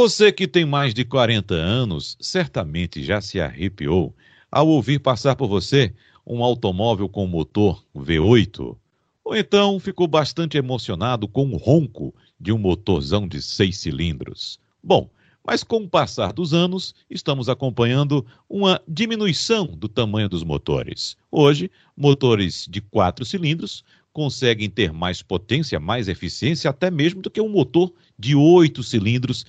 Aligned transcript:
Você 0.00 0.32
que 0.32 0.48
tem 0.48 0.64
mais 0.64 0.94
de 0.94 1.04
40 1.04 1.54
anos 1.54 2.16
certamente 2.18 3.04
já 3.04 3.20
se 3.20 3.38
arrepiou 3.38 4.16
ao 4.50 4.66
ouvir 4.66 4.98
passar 4.98 5.36
por 5.36 5.46
você 5.46 5.92
um 6.26 6.42
automóvel 6.42 7.06
com 7.06 7.26
motor 7.26 7.84
V8. 7.94 8.78
Ou 9.22 9.36
então 9.36 9.78
ficou 9.78 10.08
bastante 10.08 10.56
emocionado 10.56 11.28
com 11.28 11.50
o 11.50 11.58
ronco 11.58 12.14
de 12.40 12.50
um 12.50 12.56
motorzão 12.56 13.28
de 13.28 13.42
seis 13.42 13.76
cilindros. 13.76 14.58
Bom, 14.82 15.10
mas 15.46 15.62
com 15.62 15.82
o 15.82 15.88
passar 15.88 16.32
dos 16.32 16.54
anos, 16.54 16.94
estamos 17.10 17.50
acompanhando 17.50 18.24
uma 18.48 18.80
diminuição 18.88 19.66
do 19.66 19.86
tamanho 19.86 20.30
dos 20.30 20.42
motores. 20.42 21.14
Hoje, 21.30 21.70
motores 21.94 22.66
de 22.70 22.80
quatro 22.80 23.22
cilindros 23.26 23.84
conseguem 24.14 24.70
ter 24.70 24.92
mais 24.92 25.22
potência, 25.22 25.78
mais 25.78 26.08
eficiência, 26.08 26.70
até 26.70 26.90
mesmo 26.90 27.20
do 27.20 27.30
que 27.30 27.40
um 27.40 27.50
motor 27.50 27.92
de 28.20 28.34
oito 28.34 28.82
cilindros. 28.82 29.46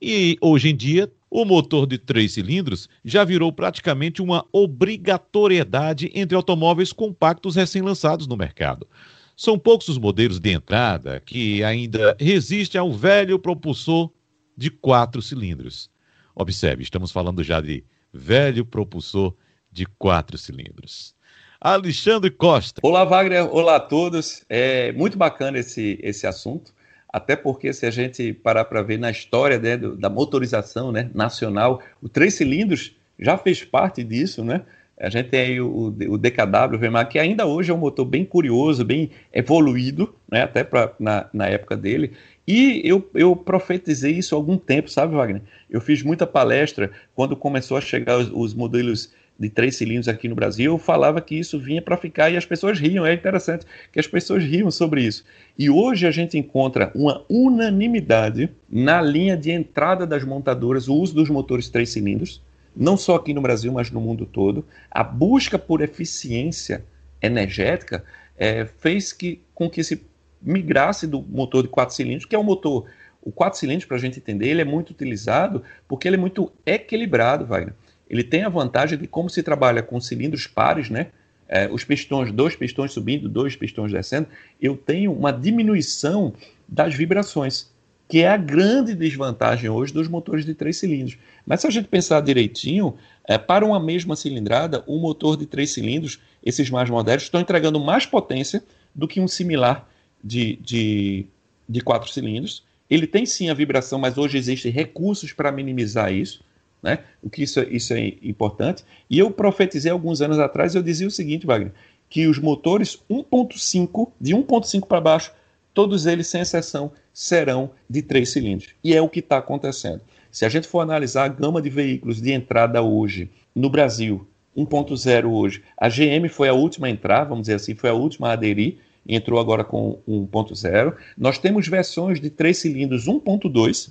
E 0.00 0.38
hoje 0.40 0.70
em 0.70 0.76
dia, 0.76 1.12
o 1.30 1.44
motor 1.44 1.86
de 1.86 1.98
três 1.98 2.32
cilindros 2.32 2.88
já 3.04 3.22
virou 3.22 3.52
praticamente 3.52 4.22
uma 4.22 4.46
obrigatoriedade 4.50 6.10
entre 6.14 6.34
automóveis 6.34 6.92
compactos 6.92 7.54
recém-lançados 7.54 8.26
no 8.26 8.36
mercado. 8.36 8.88
São 9.36 9.58
poucos 9.58 9.88
os 9.88 9.98
modelos 9.98 10.40
de 10.40 10.52
entrada 10.52 11.20
que 11.20 11.62
ainda 11.62 12.16
resistem 12.18 12.80
ao 12.80 12.92
velho 12.92 13.38
propulsor 13.38 14.10
de 14.56 14.70
quatro 14.70 15.20
cilindros. 15.20 15.90
Observe, 16.34 16.82
estamos 16.82 17.10
falando 17.10 17.42
já 17.42 17.60
de 17.60 17.84
velho 18.12 18.64
propulsor 18.64 19.34
de 19.70 19.84
quatro 19.86 20.38
cilindros. 20.38 21.14
Alexandre 21.60 22.30
Costa. 22.30 22.80
Olá, 22.82 23.04
Wagner. 23.04 23.52
Olá 23.52 23.76
a 23.76 23.80
todos. 23.80 24.44
É 24.48 24.92
muito 24.92 25.18
bacana 25.18 25.58
esse, 25.58 25.98
esse 26.02 26.26
assunto, 26.26 26.72
até 27.14 27.36
porque 27.36 27.72
se 27.72 27.86
a 27.86 27.92
gente 27.92 28.32
parar 28.32 28.64
para 28.64 28.82
ver 28.82 28.98
na 28.98 29.08
história 29.08 29.56
né, 29.56 29.76
do, 29.76 29.96
da 29.96 30.10
motorização 30.10 30.90
né, 30.90 31.08
nacional, 31.14 31.80
o 32.02 32.08
três 32.08 32.34
cilindros 32.34 32.92
já 33.16 33.38
fez 33.38 33.62
parte 33.62 34.02
disso, 34.02 34.42
né? 34.42 34.62
A 34.98 35.08
gente 35.08 35.28
tem 35.28 35.40
aí 35.40 35.60
o, 35.60 35.94
o 36.08 36.18
DKW, 36.18 36.76
VMA, 36.76 37.04
que 37.04 37.20
ainda 37.20 37.46
hoje 37.46 37.70
é 37.70 37.74
um 37.74 37.78
motor 37.78 38.04
bem 38.04 38.24
curioso, 38.24 38.84
bem 38.84 39.12
evoluído, 39.32 40.12
né, 40.28 40.42
até 40.42 40.64
pra, 40.64 40.92
na, 40.98 41.28
na 41.32 41.46
época 41.46 41.76
dele. 41.76 42.14
E 42.48 42.82
eu, 42.84 43.08
eu 43.14 43.36
profetizei 43.36 44.14
isso 44.14 44.34
há 44.34 44.38
algum 44.38 44.58
tempo, 44.58 44.90
sabe, 44.90 45.14
Wagner? 45.14 45.42
Eu 45.70 45.80
fiz 45.80 46.02
muita 46.02 46.26
palestra 46.26 46.90
quando 47.14 47.36
começou 47.36 47.76
a 47.76 47.80
chegar 47.80 48.18
os, 48.18 48.28
os 48.32 48.54
modelos 48.54 49.14
de 49.38 49.48
três 49.48 49.76
cilindros 49.76 50.08
aqui 50.08 50.28
no 50.28 50.34
Brasil, 50.34 50.78
falava 50.78 51.20
que 51.20 51.34
isso 51.34 51.58
vinha 51.58 51.82
para 51.82 51.96
ficar 51.96 52.30
e 52.30 52.36
as 52.36 52.46
pessoas 52.46 52.78
riam. 52.78 53.04
É 53.04 53.12
interessante 53.12 53.66
que 53.92 53.98
as 53.98 54.06
pessoas 54.06 54.44
riam 54.44 54.70
sobre 54.70 55.02
isso. 55.02 55.24
E 55.58 55.68
hoje 55.68 56.06
a 56.06 56.10
gente 56.10 56.38
encontra 56.38 56.92
uma 56.94 57.24
unanimidade 57.28 58.48
na 58.70 59.00
linha 59.00 59.36
de 59.36 59.50
entrada 59.50 60.06
das 60.06 60.24
montadoras, 60.24 60.88
o 60.88 60.94
uso 60.94 61.14
dos 61.14 61.28
motores 61.28 61.68
três 61.68 61.90
cilindros, 61.90 62.40
não 62.76 62.96
só 62.96 63.16
aqui 63.16 63.34
no 63.34 63.40
Brasil, 63.40 63.72
mas 63.72 63.90
no 63.90 64.00
mundo 64.00 64.24
todo. 64.24 64.64
A 64.90 65.02
busca 65.02 65.58
por 65.58 65.80
eficiência 65.80 66.84
energética 67.20 68.04
é, 68.36 68.64
fez 68.64 69.12
que, 69.12 69.40
com 69.54 69.68
que 69.68 69.82
se 69.82 70.02
migrasse 70.40 71.06
do 71.06 71.22
motor 71.22 71.62
de 71.62 71.68
quatro 71.68 71.94
cilindros, 71.94 72.24
que 72.24 72.36
é 72.36 72.38
um 72.38 72.44
motor. 72.44 72.86
O 73.22 73.32
quatro 73.32 73.58
cilindros, 73.58 73.86
para 73.86 73.96
a 73.96 74.00
gente 74.00 74.18
entender, 74.18 74.48
ele 74.48 74.60
é 74.60 74.64
muito 74.64 74.90
utilizado 74.90 75.62
porque 75.88 76.06
ele 76.06 76.16
é 76.16 76.18
muito 76.18 76.52
equilibrado, 76.66 77.46
Wagner 77.46 77.74
ele 78.14 78.22
tem 78.22 78.44
a 78.44 78.48
vantagem 78.48 78.96
de 78.96 79.08
como 79.08 79.28
se 79.28 79.42
trabalha 79.42 79.82
com 79.82 80.00
cilindros 80.00 80.46
pares, 80.46 80.88
né? 80.88 81.08
É, 81.48 81.68
os 81.70 81.84
pistões, 81.84 82.32
dois 82.32 82.54
pistões 82.54 82.92
subindo, 82.92 83.28
dois 83.28 83.56
pistões 83.56 83.92
descendo, 83.92 84.28
eu 84.62 84.76
tenho 84.76 85.12
uma 85.12 85.32
diminuição 85.32 86.32
das 86.66 86.94
vibrações, 86.94 87.70
que 88.08 88.20
é 88.20 88.28
a 88.28 88.36
grande 88.36 88.94
desvantagem 88.94 89.68
hoje 89.68 89.92
dos 89.92 90.08
motores 90.08 90.44
de 90.44 90.54
três 90.54 90.78
cilindros. 90.78 91.18
Mas 91.44 91.60
se 91.60 91.66
a 91.66 91.70
gente 91.70 91.88
pensar 91.88 92.20
direitinho, 92.20 92.94
é, 93.28 93.36
para 93.36 93.66
uma 93.66 93.80
mesma 93.80 94.14
cilindrada, 94.14 94.84
um 94.86 94.98
motor 94.98 95.36
de 95.36 95.44
três 95.44 95.72
cilindros, 95.72 96.20
esses 96.42 96.70
mais 96.70 96.88
modernos, 96.88 97.24
estão 97.24 97.40
entregando 97.40 97.78
mais 97.80 98.06
potência 98.06 98.62
do 98.94 99.08
que 99.08 99.20
um 99.20 99.28
similar 99.28 99.90
de, 100.22 100.56
de, 100.62 101.26
de 101.68 101.80
quatro 101.80 102.10
cilindros. 102.10 102.62
Ele 102.88 103.06
tem 103.06 103.26
sim 103.26 103.50
a 103.50 103.54
vibração, 103.54 103.98
mas 103.98 104.16
hoje 104.16 104.38
existem 104.38 104.70
recursos 104.70 105.32
para 105.32 105.50
minimizar 105.50 106.12
isso 106.12 106.42
né? 106.84 106.98
O 107.22 107.30
que 107.30 107.42
isso, 107.42 107.60
isso 107.62 107.94
é 107.94 108.12
importante. 108.22 108.84
E 109.08 109.18
eu 109.18 109.30
profetizei 109.30 109.90
alguns 109.90 110.20
anos 110.20 110.38
atrás, 110.38 110.74
eu 110.74 110.82
dizia 110.82 111.06
o 111.08 111.10
seguinte, 111.10 111.46
Wagner, 111.46 111.72
que 112.10 112.26
os 112.26 112.38
motores 112.38 113.02
1.5, 113.10 114.12
de 114.20 114.34
1.5 114.34 114.86
para 114.86 115.00
baixo, 115.00 115.32
todos 115.72 116.04
eles, 116.04 116.26
sem 116.26 116.42
exceção, 116.42 116.92
serão 117.10 117.70
de 117.88 118.02
três 118.02 118.30
cilindros. 118.30 118.74
E 118.84 118.94
é 118.94 119.00
o 119.00 119.08
que 119.08 119.20
está 119.20 119.38
acontecendo. 119.38 120.02
Se 120.30 120.44
a 120.44 120.48
gente 120.50 120.68
for 120.68 120.80
analisar 120.80 121.24
a 121.24 121.28
gama 121.28 121.62
de 121.62 121.70
veículos 121.70 122.20
de 122.20 122.32
entrada 122.32 122.82
hoje 122.82 123.30
no 123.54 123.70
Brasil, 123.70 124.26
1.0 124.54 125.24
hoje, 125.24 125.62
a 125.78 125.88
GM 125.88 126.28
foi 126.28 126.48
a 126.48 126.52
última 126.52 126.86
a 126.86 126.90
entrar, 126.90 127.24
vamos 127.24 127.42
dizer 127.42 127.54
assim, 127.54 127.74
foi 127.74 127.88
a 127.88 127.94
última 127.94 128.28
a 128.28 128.32
aderir, 128.32 128.76
entrou 129.08 129.40
agora 129.40 129.64
com 129.64 129.98
1.0. 130.06 130.94
Nós 131.16 131.38
temos 131.38 131.66
versões 131.66 132.20
de 132.20 132.28
três 132.28 132.58
cilindros 132.58 133.06
1.2, 133.06 133.90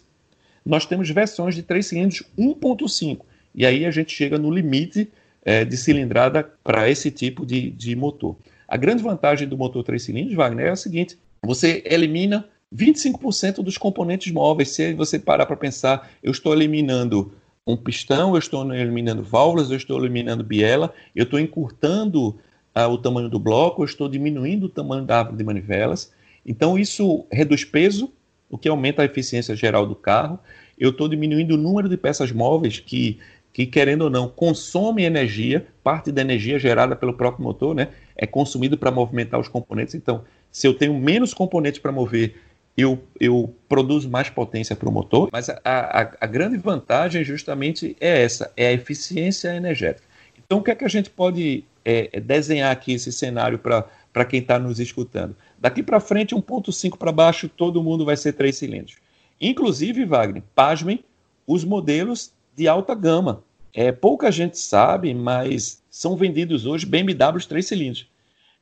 nós 0.66 0.86
temos 0.86 1.10
versões 1.10 1.56
de 1.56 1.64
três 1.64 1.88
cilindros 1.88 2.24
1.5. 2.38 3.22
E 3.56 3.66
aí 3.66 3.86
a 3.86 3.92
gente 3.92 4.14
chega 4.14 4.38
no 4.38 4.50
limite 4.50 5.10
é, 5.44 5.64
de 5.66 5.76
cilindrada 5.78 6.50
para 6.64 6.90
esse 6.90 7.12
tipo 7.12 7.46
de, 7.46 7.70
de 7.70 7.96
motor. 7.96 8.36
A 8.68 8.78
grande 8.78 9.04
vantagem 9.04 9.48
do 9.48 9.58
motor 9.58 9.84
três 9.84 10.04
cilindros, 10.04 10.36
Wagner, 10.36 10.68
é 10.68 10.70
a 10.72 10.76
seguinte: 10.76 11.18
você 11.42 11.84
elimina 11.86 12.48
25% 12.74 13.62
dos 13.62 13.78
componentes 13.78 14.32
móveis. 14.32 14.70
Se 14.70 14.94
você 14.94 15.20
parar 15.20 15.46
para 15.46 15.56
pensar, 15.56 16.10
eu 16.24 16.32
estou 16.32 16.54
eliminando 16.54 17.34
um 17.66 17.78
pistão, 17.78 18.34
eu 18.34 18.40
estou 18.40 18.74
eliminando 18.74 19.24
válvulas, 19.24 19.70
eu 19.70 19.78
estou 19.78 20.00
eliminando 20.00 20.44
biela, 20.44 20.94
eu 21.16 21.24
estou 21.24 21.40
encurtando 21.40 22.38
ah, 22.74 22.88
o 22.88 22.98
tamanho 22.98 23.30
do 23.30 23.40
bloco, 23.40 23.82
eu 23.82 23.86
estou 23.86 24.10
diminuindo 24.10 24.66
o 24.66 24.70
tamanho 24.70 25.06
da 25.06 25.20
árvore 25.20 25.38
de 25.38 25.44
manivelas. 25.44 26.12
Então, 26.46 26.78
isso 26.78 27.26
reduz 27.32 27.64
peso, 27.64 28.12
o 28.50 28.58
que 28.58 28.70
aumenta 28.70 29.02
a 29.02 29.06
eficiência 29.06 29.56
geral 29.56 29.86
do 29.86 29.96
carro. 29.96 30.40
Eu 30.78 30.90
estou 30.90 31.08
diminuindo 31.08 31.56
o 31.56 31.58
número 31.58 31.90
de 31.90 31.98
peças 31.98 32.32
móveis 32.32 32.80
que, 32.80 33.20
que, 33.52 33.66
querendo 33.66 34.04
ou 34.04 34.10
não, 34.10 34.28
consomem 34.28 35.06
energia, 35.06 35.66
parte 35.84 36.12
da 36.12 36.22
energia 36.22 36.60
gerada 36.60 36.96
pelo 36.96 37.14
próprio 37.14 37.44
motor, 37.44 37.76
né, 37.76 37.90
é 38.16 38.26
consumido 38.26 38.78
para 38.78 38.92
movimentar 38.92 39.40
os 39.40 39.48
componentes. 39.48 39.96
Então, 39.96 40.24
se 40.52 40.68
eu 40.68 40.74
tenho 40.74 40.94
menos 40.94 41.34
componentes 41.34 41.80
para 41.80 41.92
mover, 41.92 42.36
eu, 42.78 43.04
eu 43.20 43.56
produzo 43.70 44.10
mais 44.10 44.30
potência 44.30 44.76
para 44.76 44.90
o 44.90 44.92
motor. 44.92 45.30
Mas 45.32 45.50
a, 45.50 45.60
a, 45.64 46.12
a 46.22 46.28
grande 46.28 46.58
vantagem 46.58 47.24
justamente 47.24 47.96
é 48.00 48.24
essa, 48.24 48.52
é 48.58 48.68
a 48.68 48.74
eficiência 48.74 49.56
energética. 49.56 50.08
Então, 50.46 50.60
o 50.60 50.64
que 50.64 50.72
é 50.72 50.76
que 50.76 50.86
a 50.86 50.90
gente 50.90 51.10
pode 51.10 51.64
é, 51.86 52.20
desenhar 52.20 52.72
aqui 52.72 52.94
esse 52.94 53.12
cenário 53.12 53.58
para 53.60 53.88
quem 54.24 54.40
está 54.40 54.60
nos 54.60 54.80
escutando? 54.80 55.36
Daqui 55.60 55.82
para 55.82 56.00
frente, 56.00 56.36
1.5 56.36 56.98
para 56.98 57.12
baixo, 57.12 57.50
todo 57.50 57.82
mundo 57.82 58.06
vai 58.06 58.16
ser 58.16 58.34
três 58.34 58.58
cilindros. 58.58 58.98
Inclusive, 59.42 60.06
Wagner, 60.06 60.44
pasmem, 60.54 61.04
os 61.48 61.64
modelos 61.64 62.32
de 62.56 62.68
alta 62.68 62.94
gama. 62.94 63.44
É, 63.74 63.92
pouca 63.92 64.32
gente 64.32 64.58
sabe, 64.60 65.14
mas 65.14 65.82
são 65.90 66.16
vendidos 66.16 66.66
hoje 66.66 66.86
BMWs 66.86 67.48
três 67.48 67.66
cilindros. 67.66 68.08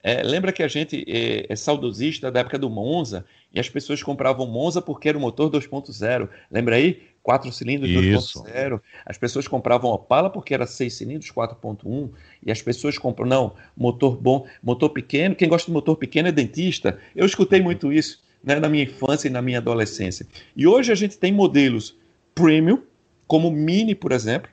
É, 0.03 0.23
lembra 0.23 0.51
que 0.51 0.63
a 0.63 0.67
gente 0.67 1.05
é, 1.07 1.45
é, 1.47 1.55
saudosista 1.55 2.31
da 2.31 2.39
época 2.39 2.57
do 2.57 2.69
Monza 2.69 3.25
e 3.53 3.59
as 3.59 3.69
pessoas 3.69 4.01
compravam 4.01 4.47
Monza 4.47 4.81
porque 4.81 5.09
era 5.09 5.17
o 5.17 5.21
motor 5.21 5.51
2.0. 5.51 6.29
Lembra 6.49 6.75
aí? 6.77 7.03
Quatro 7.23 7.51
cilindros 7.51 7.89
2.0. 7.89 8.81
As 9.05 9.17
pessoas 9.17 9.47
compravam 9.47 9.91
Opala 9.91 10.29
porque 10.29 10.53
era 10.53 10.65
seis 10.65 10.95
cilindros 10.95 11.31
4.1 11.31 12.09
e 12.43 12.51
as 12.51 12.61
pessoas 12.61 12.97
compram, 12.97 13.27
não, 13.27 13.53
motor 13.77 14.17
bom, 14.17 14.47
motor 14.61 14.89
pequeno, 14.89 15.35
quem 15.35 15.47
gosta 15.47 15.67
de 15.67 15.73
motor 15.73 15.95
pequeno 15.95 16.29
é 16.29 16.31
dentista. 16.31 16.99
Eu 17.15 17.25
escutei 17.25 17.61
muito 17.61 17.93
isso 17.93 18.21
né, 18.43 18.59
na 18.59 18.67
minha 18.67 18.83
infância 18.83 19.27
e 19.27 19.31
na 19.31 19.41
minha 19.41 19.59
adolescência. 19.59 20.25
E 20.55 20.65
hoje 20.65 20.91
a 20.91 20.95
gente 20.95 21.17
tem 21.17 21.31
modelos 21.31 21.95
premium, 22.33 22.81
como 23.27 23.49
o 23.49 23.51
Mini, 23.51 23.93
por 23.93 24.11
exemplo, 24.11 24.49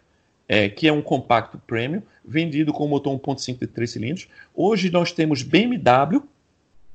é, 0.46 0.68
que 0.68 0.86
é 0.86 0.92
um 0.92 1.02
compacto 1.02 1.58
premium, 1.66 2.02
vendido 2.24 2.72
com 2.72 2.86
motor 2.86 3.18
1.5 3.18 3.58
de 3.58 3.66
3 3.66 3.90
cilindros. 3.90 4.28
Hoje 4.54 4.90
nós 4.90 5.12
temos 5.12 5.42
BMW 5.42 6.22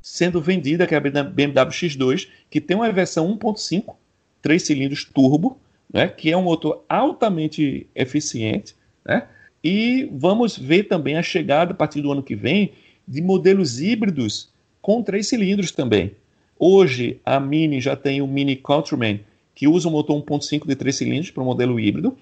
sendo 0.01 0.41
vendida, 0.41 0.85
que 0.85 0.93
é 0.93 0.97
a 0.97 1.01
BMW 1.01 1.71
X2, 1.71 2.27
que 2.49 2.59
tem 2.59 2.75
uma 2.75 2.91
versão 2.91 3.37
1.5, 3.37 3.95
3 4.41 4.61
cilindros 4.61 5.05
turbo, 5.05 5.57
né, 5.93 6.07
que 6.07 6.31
é 6.31 6.35
um 6.35 6.43
motor 6.43 6.83
altamente 6.89 7.87
eficiente, 7.95 8.75
né, 9.05 9.27
e 9.63 10.09
vamos 10.11 10.57
ver 10.57 10.83
também 10.85 11.15
a 11.15 11.23
chegada, 11.23 11.71
a 11.71 11.75
partir 11.75 12.01
do 12.01 12.11
ano 12.11 12.23
que 12.23 12.35
vem, 12.35 12.73
de 13.07 13.21
modelos 13.21 13.79
híbridos 13.79 14.51
com 14.81 15.01
três 15.01 15.27
cilindros 15.27 15.71
também. 15.71 16.15
Hoje, 16.59 17.21
a 17.25 17.39
Mini 17.39 17.79
já 17.79 17.95
tem 17.95 18.21
o 18.21 18.27
Mini 18.27 18.55
Countryman, 18.55 19.21
que 19.55 19.67
usa 19.67 19.87
um 19.87 19.91
motor 19.91 20.21
1.5 20.21 20.67
de 20.67 20.75
três 20.75 20.95
cilindros 20.97 21.31
para 21.31 21.43
o 21.43 21.45
modelo 21.45 21.79
híbrido. 21.79 22.17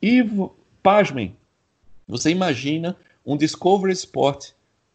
E, 0.00 0.24
pasmem, 0.82 1.34
você 2.08 2.30
imagina 2.30 2.96
um 3.24 3.36
Discovery 3.36 3.92
Sport 3.92 4.50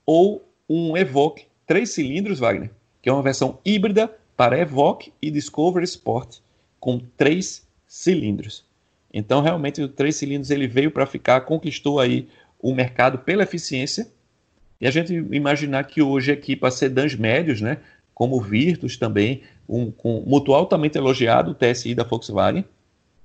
ou 0.06 0.44
um 0.68 0.96
Evoque 0.96 1.46
três 1.68 1.92
cilindros, 1.92 2.40
Wagner, 2.40 2.72
que 3.02 3.10
é 3.10 3.14
uma 3.14 3.22
versão 3.22 3.60
híbrida 3.64 4.14
para 4.36 4.60
Evoque 4.60 5.14
e 5.22 5.30
Discovery 5.30 5.86
Sport, 5.86 6.40
com 6.80 7.00
três 7.16 7.68
cilindros. 7.92 8.64
Então, 9.14 9.42
realmente, 9.42 9.82
o 9.82 9.90
três 9.90 10.16
cilindros 10.16 10.50
ele 10.50 10.66
veio 10.66 10.90
para 10.92 11.06
ficar, 11.06 11.42
conquistou 11.42 12.00
aí 12.00 12.30
o 12.58 12.74
mercado 12.74 13.18
pela 13.18 13.44
eficiência. 13.44 14.08
E 14.80 14.88
a 14.88 14.92
gente 14.92 15.14
imaginar 15.14 15.84
que 15.84 16.02
hoje 16.02 16.32
equipa 16.32 16.72
sedãs 16.72 17.14
médios, 17.16 17.60
né, 17.60 17.80
como 18.14 18.38
o 18.38 18.42
Virtus 18.42 18.96
também, 18.96 19.44
um, 19.68 19.92
com 19.92 20.24
motor 20.26 20.56
altamente 20.56 20.98
elogiado, 20.98 21.52
o 21.52 21.54
TSI 21.54 21.94
da 21.94 22.06
Volkswagen, 22.06 22.64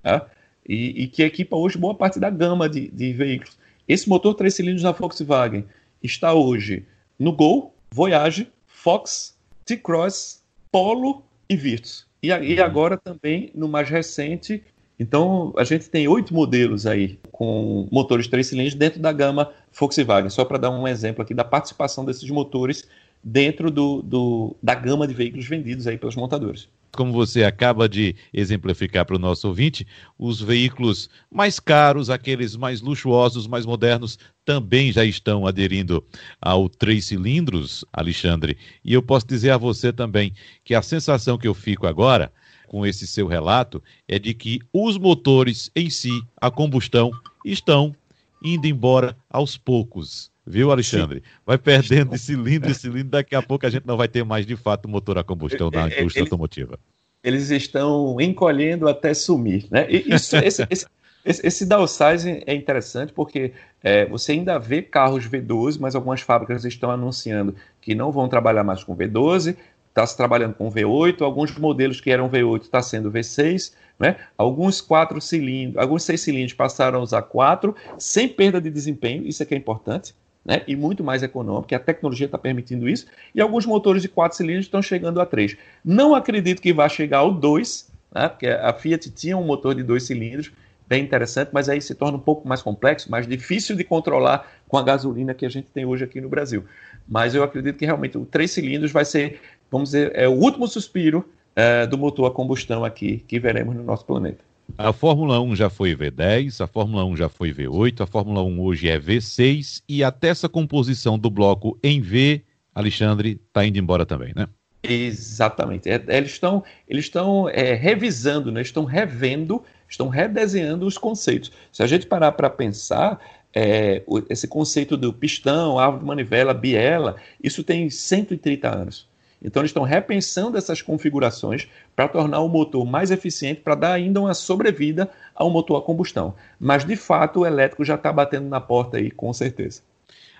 tá? 0.03 0.27
e, 0.69 1.05
e, 1.05 1.07
que 1.07 1.23
equipa 1.23 1.57
hoje 1.57 1.79
boa 1.79 1.95
parte 1.95 2.19
da 2.19 2.29
gama 2.29 2.69
de, 2.69 2.89
de 2.89 3.13
veículos. 3.13 3.57
Esse 3.87 4.09
motor 4.09 4.35
três 4.35 4.55
cilindros 4.55 4.83
da 4.83 4.91
Volkswagen 4.91 5.65
está 6.03 6.35
hoje 6.35 6.85
no 7.17 7.33
Gol, 7.33 7.73
Voyage, 7.89 8.49
Fox, 8.67 9.39
T-Cross, 9.65 10.43
Polo 10.73 11.23
e 11.49 11.55
Virtus. 11.55 12.06
E, 12.31 12.53
e 12.53 12.59
uhum. 12.59 12.65
agora 12.65 12.97
também 12.97 13.51
no 13.55 13.69
mais 13.69 13.89
recente 13.89 14.63
então, 14.99 15.53
a 15.57 15.65
gente 15.65 15.91
tem 15.91 16.09
oito 16.09 16.33
modelos 16.33 16.87
aí 16.87 17.19
com 17.31 17.87
motores 17.93 18.27
três 18.29 18.47
cilindros 18.47 18.75
dentro 18.75 18.99
da 18.99 19.13
gama 19.13 19.53
Volkswagen, 19.79 20.31
só 20.31 20.45
para 20.45 20.59
dar 20.59 20.71
um 20.71 20.89
exemplo 20.89 21.23
aqui 21.23 21.35
da 21.35 21.45
participação 21.45 22.05
desses 22.05 22.29
motores 22.31 22.89
dentro 23.23 23.71
do, 23.71 24.01
do, 24.01 24.57
da 24.63 24.75
gama 24.75 25.07
de 25.07 25.13
veículos 25.13 25.47
vendidos 25.47 25.87
aí 25.87 25.99
pelos 25.99 26.17
montadores. 26.17 26.69
Como 26.97 27.13
você 27.13 27.45
acaba 27.45 27.87
de 27.87 28.17
exemplificar 28.33 29.05
para 29.05 29.17
o 29.17 29.19
nosso 29.19 29.47
ouvinte, 29.47 29.87
os 30.19 30.41
veículos 30.41 31.11
mais 31.31 31.61
caros, 31.61 32.09
aqueles 32.09 32.57
mais 32.57 32.81
luxuosos, 32.81 33.47
mais 33.47 33.67
modernos, 33.67 34.19
também 34.47 34.91
já 34.91 35.05
estão 35.05 35.47
aderindo 35.47 36.03
ao 36.41 36.71
três 36.71 37.05
cilindros, 37.05 37.85
Alexandre. 37.93 38.57
E 38.83 38.95
eu 38.95 39.03
posso 39.03 39.27
dizer 39.27 39.51
a 39.51 39.59
você 39.59 39.93
também 39.93 40.33
que 40.65 40.75
a 40.75 40.81
sensação 40.81 41.37
que 41.37 41.47
eu 41.47 41.53
fico 41.53 41.87
agora 41.87 42.33
com 42.67 42.87
esse 42.87 43.07
seu 43.07 43.27
relato 43.27 43.83
é 44.09 44.19
de 44.19 44.33
que 44.33 44.59
os 44.73 44.97
motores 44.97 45.71
em 45.77 45.91
si, 45.91 46.23
a 46.41 46.51
combustão, 46.51 47.11
estão 47.45 47.95
indo 48.43 48.67
embora 48.67 49.15
aos 49.29 49.59
poucos. 49.59 50.31
Viu, 50.47 50.71
Alexandre? 50.71 51.23
Vai 51.45 51.59
perdendo 51.59 52.13
de 52.13 52.19
cilindro 52.19 52.71
em 52.71 52.75
cilindro, 52.75 53.11
daqui 53.11 53.35
a 53.35 53.43
pouco 53.43 53.67
a 53.67 53.71
gente 53.71 53.87
não 53.87 53.97
vai 53.97 54.07
ter 54.07 54.25
mais 54.25 54.47
de 54.47 54.55
fato 54.55 54.89
motor 54.89 55.19
a 55.19 55.25
combustão 55.25 55.71
na 55.71 55.89
é, 55.89 55.95
é, 55.95 56.01
indústria 56.01 56.23
automotiva. 56.23 56.79
Eles 57.25 57.51
estão 57.51 58.21
encolhendo 58.21 58.89
até 58.89 59.13
sumir, 59.13 59.67
né? 59.71 59.91
Isso, 59.91 60.37
esse, 60.39 60.65
esse, 60.71 60.87
esse, 61.25 61.45
esse 61.45 61.67
downsizing 61.67 62.45
é 62.47 62.55
interessante 62.55 63.13
porque 63.13 63.53
é, 63.83 64.07
você 64.07 64.33
ainda 64.33 64.57
vê 64.59 64.81
carros 64.81 65.29
V12, 65.29 65.79
mas 65.81 65.97
algumas 65.97 66.21
fábricas 66.21 66.65
estão 66.65 66.93
anunciando 66.93 67.57
que 67.81 67.97
não 67.97 68.13
vão 68.13 68.29
trabalhar 68.29 68.63
mais 68.63 68.85
com 68.85 68.97
V12, 68.97 69.57
está 69.89 70.07
se 70.07 70.17
trabalhando 70.17 70.55
com 70.55 70.71
V8, 70.71 71.23
alguns 71.23 71.57
modelos 71.59 72.01
que 72.01 72.11
eram 72.13 72.31
V8 72.31 72.63
está 72.63 72.81
sendo 72.81 73.11
V6, 73.11 73.73
né? 73.99 74.17
alguns 74.39 74.81
quatro 74.81 75.21
cilindros, 75.21 75.83
alguns 75.83 76.05
seis 76.05 76.21
cilindros 76.21 76.53
passaram 76.53 77.01
a 77.01 77.03
usar 77.03 77.23
quatro, 77.23 77.75
sem 77.99 78.29
perda 78.29 78.61
de 78.61 78.71
desempenho, 78.71 79.27
isso 79.27 79.43
é 79.43 79.47
que 79.47 79.55
é 79.55 79.59
importante, 79.59 80.15
né? 80.47 80.63
e 80.67 80.77
muito 80.77 81.03
mais 81.03 81.23
econômico, 81.23 81.75
a 81.75 81.79
tecnologia 81.79 82.27
está 82.27 82.39
permitindo 82.39 82.89
isso, 82.89 83.07
e 83.35 83.41
alguns 83.41 83.67
motores 83.67 84.03
de 84.03 84.09
quatro 84.09 84.37
cilindros 84.37 84.67
estão 84.67 84.81
chegando 84.81 85.21
a 85.21 85.27
três. 85.27 85.57
Não 85.85 86.15
acredito 86.15 86.63
que 86.63 86.73
vá 86.73 86.89
chegar 86.89 87.19
ao 87.19 87.33
dois, 87.33 87.91
né? 88.15 88.29
porque 88.29 88.47
a 88.47 88.73
Fiat 88.73 89.11
tinha 89.11 89.37
um 89.37 89.45
motor 89.45 89.75
de 89.75 89.83
dois 89.83 90.05
cilindros, 90.05 90.53
bem 90.89 91.03
interessante, 91.03 91.51
mas 91.53 91.69
aí 91.69 91.81
se 91.81 91.97
torna 91.97 92.17
um 92.17 92.21
pouco 92.21 92.47
mais 92.47 92.63
complexo, 92.63 93.11
mais 93.11 93.27
difícil 93.27 93.75
de 93.75 93.83
controlar 93.83 94.49
com 94.69 94.79
a 94.79 94.83
gasolina 94.85 95.35
que 95.35 95.45
a 95.45 95.49
gente 95.49 95.67
tem 95.73 95.85
hoje 95.85 96.05
aqui 96.05 96.21
no 96.21 96.29
Brasil. 96.29 96.65
Mas 97.09 97.35
eu 97.35 97.43
acredito 97.43 97.77
que 97.77 97.85
realmente 97.85 98.17
o 98.17 98.25
três 98.25 98.53
cilindros 98.53 98.93
vai 98.93 99.05
ser 99.05 99.41
vamos 99.71 99.91
dizer, 99.91 100.13
é 100.15 100.29
o 100.29 100.33
último 100.33 100.67
suspiro 100.67 101.29
é, 101.55 101.87
do 101.87 101.97
motor 101.97 102.27
a 102.27 102.31
combustão 102.31 102.85
aqui 102.85 103.25
que 103.27 103.39
veremos 103.39 103.75
no 103.75 103.83
nosso 103.83 104.05
planeta. 104.05 104.45
A 104.79 104.93
Fórmula 104.93 105.41
1 105.41 105.57
já 105.57 105.71
foi 105.71 105.95
V10, 105.95 106.63
a 106.63 106.67
Fórmula 106.67 107.05
1 107.05 107.17
já 107.17 107.29
foi 107.29 107.53
V8, 107.53 108.03
a 108.03 108.07
Fórmula 108.07 108.43
1 108.43 108.61
hoje 108.61 108.89
é 108.89 108.99
V6 108.99 109.83
e 109.89 110.05
até 110.05 110.29
essa 110.29 110.49
composição 110.49 111.19
do 111.19 111.31
bloco 111.31 111.79
em 111.83 112.01
V, 112.01 112.43
Alexandre, 112.75 113.41
está 113.47 113.65
indo 113.65 113.79
embora 113.79 114.05
também, 114.05 114.33
né? 114.37 114.47
Exatamente. 114.83 115.89
É, 115.89 116.03
eles 116.09 116.33
estão 116.33 116.63
eles 116.89 117.07
estão 117.07 117.49
é, 117.49 117.75
revisando, 117.75 118.53
né? 118.53 118.61
estão 118.61 118.85
revendo, 118.85 119.63
estão 119.89 120.09
redesenhando 120.09 120.87
os 120.87 120.99
conceitos. 120.99 121.51
Se 121.73 121.83
a 121.83 121.87
gente 121.87 122.07
parar 122.07 122.33
para 122.33 122.51
pensar, 122.51 123.19
é, 123.55 124.03
esse 124.29 124.47
conceito 124.47 124.97
do 124.97 125.13
pistão, 125.13 125.79
árvore 125.79 126.01
de 126.01 126.07
manivela, 126.07 126.53
biela, 126.53 127.17
isso 127.43 127.65
tem 127.65 127.89
130 127.89 128.69
anos. 128.69 129.09
Então, 129.43 129.61
eles 129.61 129.71
estão 129.71 129.83
repensando 129.83 130.57
essas 130.57 130.81
configurações 130.83 131.69
para 131.95 132.09
tornar 132.09 132.41
o 132.41 132.49
motor 132.49 132.85
mais 132.85 133.11
eficiente, 133.11 133.61
para 133.61 133.75
dar 133.75 133.93
ainda 133.93 134.21
uma 134.21 134.35
sobrevida 134.35 135.11
ao 135.35 135.51
motor 135.51 135.79
a 135.79 135.83
combustão. 135.83 136.35
Mas, 136.59 136.85
de 136.85 136.97
fato, 136.97 137.41
o 137.41 137.47
elétrico 137.47 137.85
já 137.85 137.95
está 137.95 138.13
batendo 138.13 138.49
na 138.49 138.61
porta 138.61 138.97
aí, 138.97 139.11
com 139.11 139.33
certeza. 139.33 139.83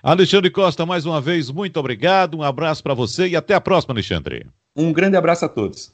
Alexandre 0.01 0.49
Costa, 0.49 0.85
mais 0.85 1.05
uma 1.05 1.19
vez, 1.19 1.49
muito 1.49 1.79
obrigado, 1.79 2.37
um 2.37 2.43
abraço 2.43 2.83
para 2.83 2.93
você 2.93 3.27
e 3.27 3.35
até 3.35 3.53
a 3.53 3.61
próxima, 3.61 3.93
Alexandre. 3.93 4.45
Um 4.75 4.93
grande 4.93 5.17
abraço 5.17 5.45
a 5.45 5.49
todos. 5.49 5.91